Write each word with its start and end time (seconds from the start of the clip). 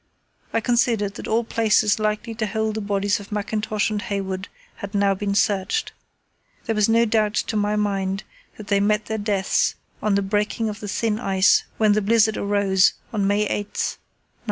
I 0.51 0.61
considered 0.61 1.13
that 1.13 1.27
all 1.27 1.43
places 1.43 1.99
likely 1.99 2.33
to 2.33 2.47
hold 2.47 2.73
the 2.73 2.81
bodies 2.81 3.19
of 3.19 3.31
Mackintosh 3.31 3.91
and 3.91 4.01
Hayward 4.01 4.47
had 4.77 4.95
now 4.95 5.13
been 5.13 5.35
searched. 5.35 5.91
There 6.65 6.73
was 6.73 6.89
no 6.89 7.05
doubt 7.05 7.35
to 7.35 7.55
my 7.55 7.75
mind 7.75 8.23
that 8.57 8.65
they 8.69 8.79
met 8.79 9.05
their 9.05 9.19
deaths 9.19 9.75
on 10.01 10.15
the 10.15 10.23
breaking 10.23 10.69
of 10.69 10.79
the 10.79 10.87
thin 10.87 11.19
ice 11.19 11.65
when 11.77 11.91
the 11.91 12.01
blizzard 12.01 12.35
arose 12.35 12.93
on 13.13 13.27
May 13.27 13.41
8, 13.43 13.49
1916. 13.49 13.99